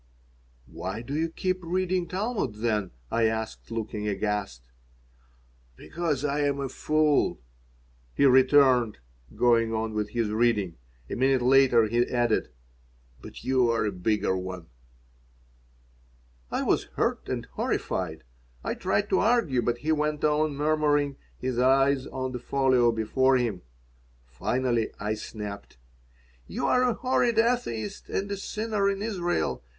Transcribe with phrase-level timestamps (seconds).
[0.65, 4.63] "Why do you keep reading Talmud, then?" I asked, looking aghast
[5.75, 7.39] "Because I am a fool,"
[8.15, 8.97] he returned,
[9.35, 10.77] going on with his reading.
[11.07, 12.49] A minute later he added,
[13.21, 14.69] "But you are a bigger one."
[16.49, 18.23] I was hurt and horrified.
[18.63, 23.37] I tried to argue, but he went on murmuring, his eyes on the folio before
[23.37, 23.61] him
[24.25, 25.77] Finally I snapped:
[26.47, 29.63] "You are a horrid atheist and a sinner in Israel.